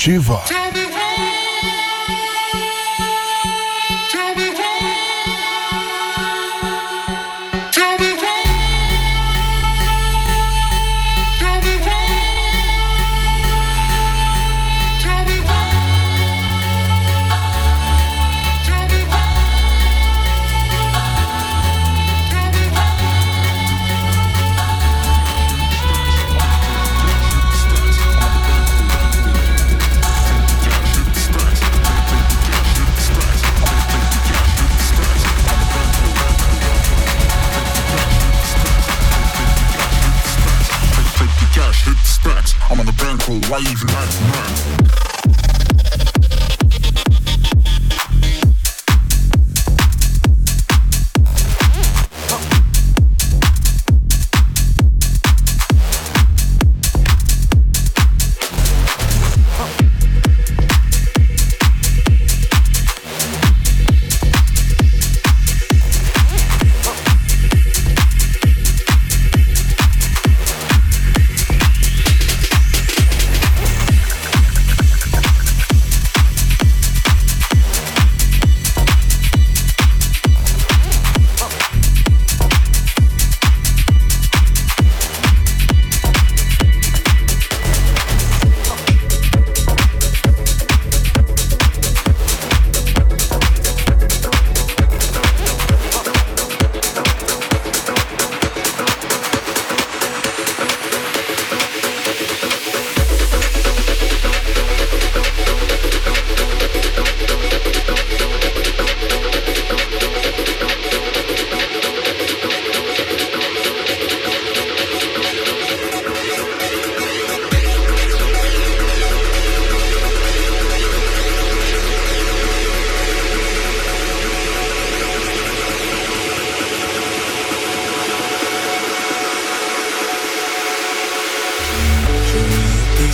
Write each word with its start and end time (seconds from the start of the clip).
Shiva. 0.00 0.40
wave 43.50 43.84
night 43.86 44.20
night 44.20 44.79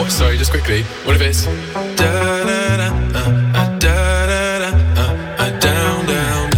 What? 0.00 0.10
Sorry, 0.10 0.38
just 0.38 0.50
quickly. 0.50 0.82
What 1.04 1.14
if 1.16 1.20
it's 1.20 1.44
da 1.44 1.54
da 1.94 2.76
da 2.78 2.88
uh, 2.88 3.20
uh, 3.54 3.78
da 3.78 4.26
da 4.26 4.58
da 4.58 4.70
uh, 4.96 5.12
uh, 5.38 5.50
down 5.58 6.06
down 6.06 6.50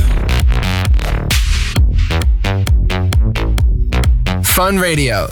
down. 4.31 4.45
Fun 4.45 4.79
Radio. 4.79 5.27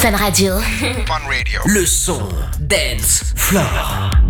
Fun 0.00 0.14
Radio. 0.14 0.58
Fun 1.06 1.26
Radio. 1.28 1.60
Le 1.66 1.84
son 1.84 2.32
dance 2.66 3.34
floor. 3.36 4.29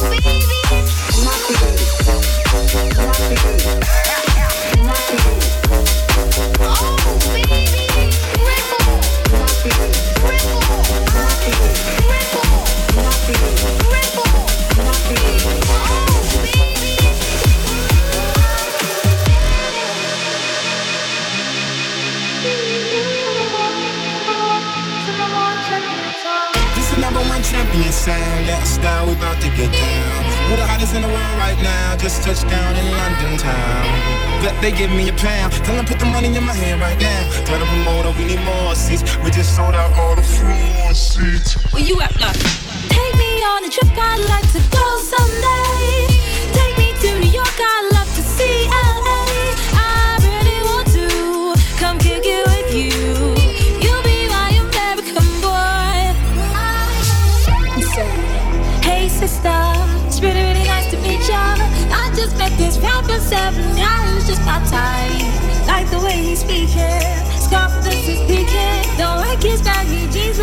baby. 0.00 1.73
sound, 28.04 28.46
yeah, 28.46 28.62
style, 28.64 29.06
we 29.06 29.12
about 29.14 29.40
to 29.40 29.48
get 29.56 29.72
down. 29.72 30.20
We're 30.50 30.60
the 30.60 30.66
hottest 30.66 30.94
in 30.94 31.00
the 31.00 31.08
world 31.08 31.36
right 31.40 31.56
now, 31.62 31.96
just 31.96 32.22
touched 32.22 32.46
down 32.48 32.76
in 32.76 32.84
London 33.00 33.38
town. 33.38 33.84
Bet 34.44 34.60
they 34.60 34.72
give 34.72 34.90
me 34.90 35.08
a 35.08 35.14
pound, 35.14 35.54
tell 35.64 35.74
them 35.74 35.86
put 35.86 35.98
the 35.98 36.04
money 36.04 36.28
in 36.28 36.44
my 36.44 36.52
hand 36.52 36.82
right 36.82 37.00
now. 37.00 37.22
Tell 37.48 37.58
the 37.58 37.64
promoter 37.64 38.12
we 38.18 38.26
need 38.26 38.44
more 38.44 38.74
seats, 38.74 39.16
we 39.24 39.30
just 39.30 39.56
sold 39.56 39.74
out 39.74 39.92
all 39.96 40.16
the 40.16 40.22
floor 40.22 40.92
seats. 40.92 41.54
Where 41.72 41.82
you 41.82 41.98
at, 42.02 42.20
love? 42.20 42.63
seven 63.24 63.64
hours 63.78 64.26
just 64.26 64.44
my 64.44 64.60
time. 64.68 65.66
Like 65.66 65.88
the 65.90 65.98
way 65.98 66.22
he's 66.22 66.40
speaking, 66.40 67.00
his 67.32 67.48
confidence 67.48 68.06
is 68.06 68.20
peaking. 68.28 68.84
Though 68.98 69.24
baggy 69.64 70.06
jeans, 70.12 70.38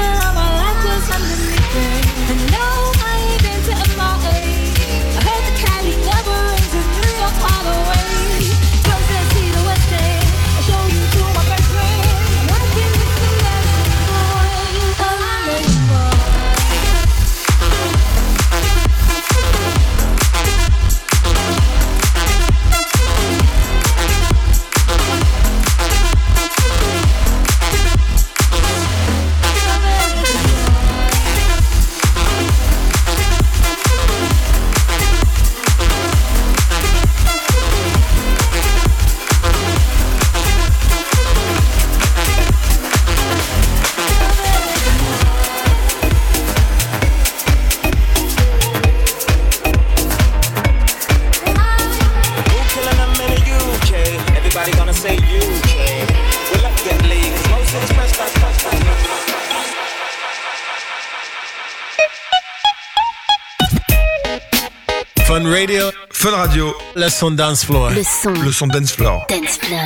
Fun 65.26 65.46
Radio. 65.46 66.74
Le 66.96 67.10
son 67.10 67.32
dance 67.32 67.64
floor. 67.64 67.92
Le 67.92 68.04
son. 68.04 68.34
Le 68.34 68.52
son 68.52 68.68
dance 68.68 68.92
floor. 68.92 69.26
Dance 69.30 69.58
floor. 69.58 69.82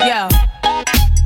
Yo. 0.00 0.28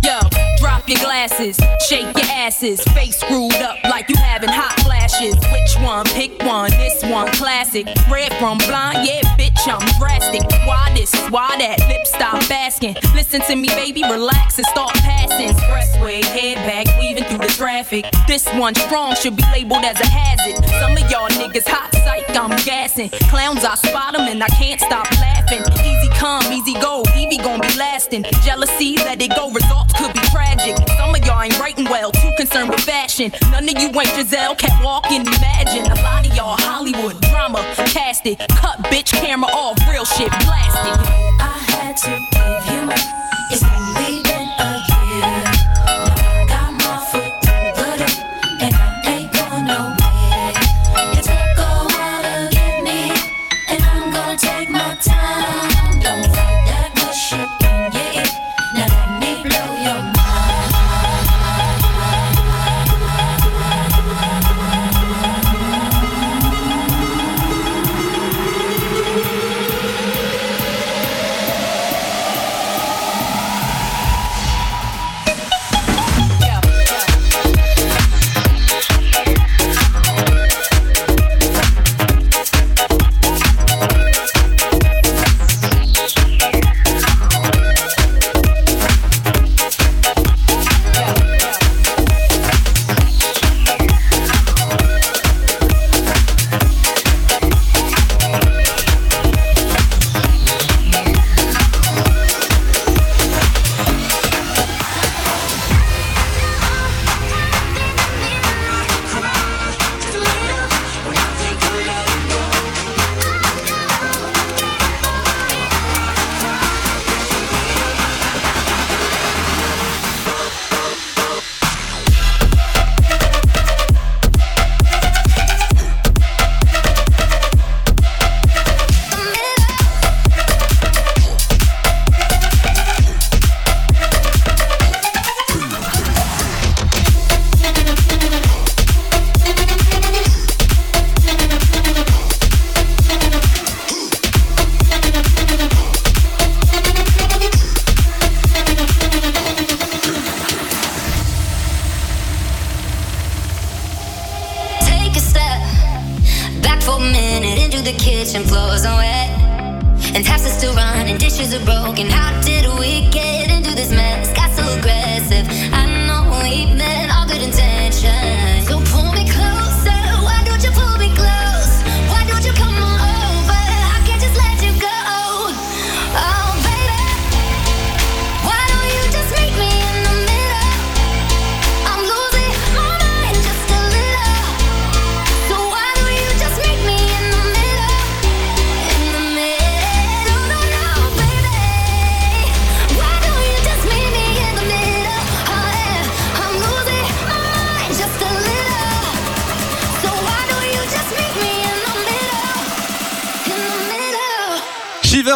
Yo. 0.03 0.19
Drop 0.59 0.89
your 0.89 0.99
glasses. 0.99 1.57
Shake 1.89 2.13
your 2.17 2.31
asses. 2.33 2.81
Face 2.95 3.19
screwed 3.21 3.55
up 3.55 3.84
like 3.95 4.09
you 4.09 4.17
having 4.17 4.49
hot 4.49 4.75
flashes. 4.81 5.37
Which 5.55 5.73
one? 5.79 6.05
Pick 6.07 6.43
one. 6.43 6.69
This 6.73 7.05
one 7.05 7.29
classic. 7.29 7.87
Red 8.11 8.35
from 8.41 8.59
blind. 8.59 9.07
Yeah, 9.07 9.21
bitch, 9.39 9.63
I'm 9.71 9.87
drastic. 10.01 10.43
Why 10.67 10.91
this? 10.97 11.15
Why 11.31 11.55
that? 11.59 11.79
Lip 11.87 12.05
stop 12.05 12.43
asking. 12.51 12.97
Listen 13.15 13.41
to 13.43 13.55
me, 13.55 13.69
baby. 13.69 14.03
Relax 14.03 14.59
and 14.59 14.67
start 14.67 14.95
passing. 14.95 15.51
Expressway. 15.51 16.25
Head 16.25 16.57
back. 16.67 16.87
Weaving 16.99 17.23
through 17.25 17.47
the 17.47 17.55
traffic. 17.55 18.05
This 18.27 18.49
one 18.55 18.75
strong 18.75 19.15
should 19.15 19.37
be 19.37 19.45
labeled 19.53 19.85
as 19.85 20.01
a 20.01 20.07
hazard. 20.07 20.57
Some 20.81 20.97
of 20.99 21.09
y'all 21.09 21.29
niggas 21.29 21.69
hot 21.69 21.95
psych, 22.05 22.29
I'm 22.37 22.51
gassing. 22.65 23.11
Clowns, 23.31 23.65
I 23.65 23.75
spot 23.75 24.13
them 24.13 24.23
and 24.23 24.43
I 24.43 24.49
can't 24.49 24.81
stop 24.81 25.11
laughing. 25.13 25.63
Easy 25.85 26.09
come, 26.15 26.45
easy 26.53 26.75
go, 26.75 27.03
Evie 27.17 27.39
gon' 27.39 27.61
be 27.61 27.73
lasting. 27.77 28.25
Jealousy, 28.43 28.97
let 28.99 29.21
it 29.21 29.31
go, 29.35 29.51
results 29.51 29.93
could 29.95 30.13
be 30.13 30.21
tragic. 30.31 30.77
Some 30.99 31.15
of 31.15 31.25
y'all 31.25 31.43
ain't 31.43 31.59
writing 31.59 31.85
well, 31.87 32.13
too 32.13 32.31
concerned 32.37 32.71
with 32.71 32.81
fashion. 32.81 33.33
None 33.51 33.69
of 33.69 33.79
you 33.81 33.84
ain't 33.93 34.09
Giselle, 34.15 34.55
can't 34.55 34.83
walk 34.85 35.11
and 35.11 35.27
imagine. 35.27 35.85
A 35.91 35.95
lot 36.03 36.27
of 36.27 36.35
y'all 36.35 36.57
Hollywood 36.59 37.21
drama, 37.23 37.61
cast 37.89 38.27
it. 38.27 38.39
Cut 38.51 38.79
bitch 38.85 39.13
camera 39.13 39.51
off, 39.51 39.79
real 39.91 40.05
shit 40.05 40.31
blasted. 40.31 40.97
I 41.41 41.59
had 41.69 41.97
to 41.99 42.11
give 42.33 42.65
you, 42.73 43.34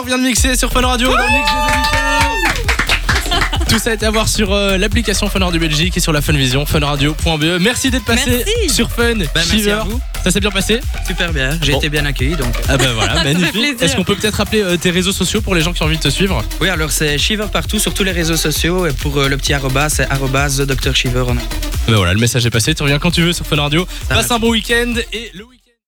Vient 0.07 0.19
de 0.19 0.23
mixer 0.23 0.57
sur 0.57 0.71
Fun 0.73 0.81
Radio. 0.87 1.09
dans 1.09 1.17
le 1.17 1.23
mix 1.23 1.51
des 1.51 1.59
auditeurs. 1.77 2.23
Tout 3.69 3.79
ça 3.79 3.93
est 3.93 4.03
à 4.03 4.11
voir 4.11 4.27
sur 4.29 4.53
euh, 4.55 4.79
l'application 4.79 5.29
Fun 5.29 5.41
Radio 5.41 5.61
Belgique 5.61 5.97
et 5.97 6.01
sur 6.01 6.13
la 6.13 6.23
Funvision, 6.23 6.65
funradio.be. 6.65 7.59
Merci 7.61 7.91
d'être 7.91 8.05
passé 8.05 8.31
Merci. 8.47 8.75
sur 8.75 8.91
Fun. 8.91 9.15
merci 9.35 9.51
Shiver. 9.59 9.73
à 9.73 9.85
vous. 9.85 10.01
Ça 10.25 10.31
s'est 10.31 10.41
bien 10.41 10.51
passé 10.51 10.81
Super 11.07 11.33
bien, 11.33 11.51
j'ai 11.61 11.73
Bon. 11.73 11.79
été 11.79 11.89
bien 11.91 12.07
accueilli 12.07 12.37
donc. 12.37 12.55
Ah 12.69 12.77
bah 12.79 12.87
voilà, 12.95 13.23
magnifique. 13.25 13.83
Est-ce 13.83 13.97
qu'on 13.97 14.05
peut 14.05 14.15
peut-être 14.15 14.37
rappeler 14.37 14.63
euh, 14.63 14.77
tes 14.79 14.91
réseaux 14.91 15.13
sociaux 15.13 15.43
pour 15.43 15.55
les 15.55 15.61
gens 15.61 15.73
qui 15.75 15.83
ont 15.83 15.87
envie 15.87 15.99
de 15.99 16.03
te 16.03 16.09
suivre? 16.09 16.43
Oui, 16.61 16.69
alors 16.71 16.91
c'est 16.91 17.19
Shiver 17.19 17.47
partout 17.53 17.79
sur 17.79 17.93
tous 17.93 18.05
les 18.05 18.13
réseaux 18.13 18.37
sociaux 18.37 18.87
et 18.87 18.93
pour 18.93 19.19
euh, 19.19 19.29
le 19.29 19.37
petit 19.37 19.53
arrobas, 19.53 19.91
c'est 19.91 20.11
arrobas 20.11 20.49
The 20.59 20.63
Dr 20.63 20.95
Shiver. 20.97 21.25
Bah 21.89 21.95
voilà, 21.97 22.15
le 22.15 22.21
message 22.21 22.47
est 22.47 22.51
passé. 22.51 22.75
Tu 22.75 22.83
reviens 22.83 22.99
quand 22.99 23.11
tu 23.11 23.21
veux 23.23 23.33
sur 23.35 23.45
Fun 23.47 23.57
Radio. 23.61 23.87
Ça 24.09 24.15
Passe 24.15 24.29
va. 24.29 24.37
un 24.37 24.39
bon 24.39 24.51
week-end 24.51 24.95
et 25.13 25.31
le 25.35 25.45
week 25.45 25.58